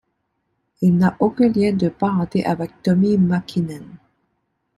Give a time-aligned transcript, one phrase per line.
[0.81, 3.83] Il n'a aucun lien de parenté avec Tommi Mäkinen.